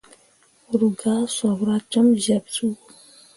[0.79, 2.75] Ru gah sopra com zyeɓsuu.